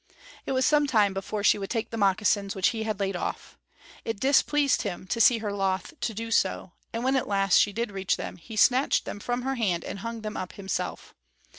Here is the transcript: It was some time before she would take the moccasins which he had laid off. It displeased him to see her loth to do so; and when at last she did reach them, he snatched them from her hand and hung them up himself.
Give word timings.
It 0.47 0.53
was 0.53 0.65
some 0.65 0.87
time 0.87 1.13
before 1.13 1.43
she 1.43 1.59
would 1.59 1.69
take 1.69 1.91
the 1.91 1.95
moccasins 1.95 2.55
which 2.55 2.69
he 2.69 2.81
had 2.81 2.99
laid 2.99 3.15
off. 3.15 3.55
It 4.03 4.19
displeased 4.19 4.81
him 4.81 5.05
to 5.05 5.21
see 5.21 5.37
her 5.37 5.53
loth 5.53 5.93
to 6.01 6.15
do 6.15 6.31
so; 6.31 6.71
and 6.91 7.03
when 7.03 7.15
at 7.15 7.27
last 7.27 7.57
she 7.59 7.71
did 7.71 7.91
reach 7.91 8.17
them, 8.17 8.37
he 8.37 8.55
snatched 8.55 9.05
them 9.05 9.19
from 9.19 9.43
her 9.43 9.53
hand 9.53 9.83
and 9.85 9.99
hung 9.99 10.21
them 10.21 10.35
up 10.35 10.53
himself. 10.53 11.13